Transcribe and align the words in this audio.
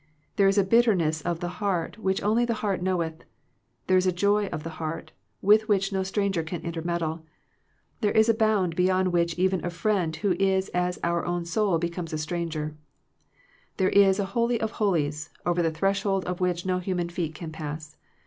There 0.35 0.47
is 0.47 0.57
a 0.57 0.63
bitter 0.63 0.95
ness 0.95 1.21
of 1.21 1.41
the 1.41 1.47
heart 1.61 1.99
which 1.99 2.23
only 2.23 2.43
the 2.43 2.55
heart 2.65 2.81
knoweth; 2.81 3.21
there 3.85 3.97
is 3.97 4.07
a 4.07 4.11
joy 4.11 4.47
of 4.47 4.63
the 4.63 4.71
heart 4.81 5.11
with 5.43 5.67
which 5.69 5.93
no 5.93 6.01
stranger 6.01 6.41
can 6.41 6.61
intermeddle; 6.63 7.23
there 7.99 8.11
is 8.11 8.27
a 8.27 8.33
bound 8.33 8.75
beyond 8.75 9.09
which 9.13 9.37
even 9.37 9.63
a 9.63 9.69
friend 9.69 10.15
who 10.15 10.31
is 10.39 10.69
as 10.69 10.97
our 11.03 11.23
own 11.23 11.45
soul 11.45 11.77
becomes 11.77 12.13
a 12.13 12.17
stran 12.17 12.49
ger. 12.49 12.75
There 13.77 13.89
is 13.89 14.17
a 14.17 14.25
Holy 14.33 14.59
of 14.59 14.71
Holies, 14.71 15.29
over 15.45 15.61
the 15.61 15.69
threshold 15.69 16.25
of 16.25 16.41
which 16.41 16.65
no 16.65 16.79
human 16.79 17.09
feet 17.09 17.35
can 17.35 17.51
pass. 17.51 17.95